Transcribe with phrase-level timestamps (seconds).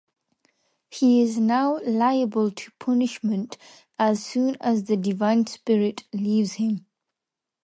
[0.89, 3.55] He is now liable to punishment
[3.99, 6.87] as soon as the divine spirit leaves him.